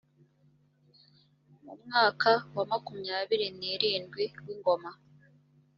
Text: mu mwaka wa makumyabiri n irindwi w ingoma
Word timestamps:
mu 1.63 1.73
mwaka 1.83 2.31
wa 2.55 2.63
makumyabiri 2.71 3.47
n 3.57 3.61
irindwi 3.73 4.25
w 4.45 4.47
ingoma 4.53 4.91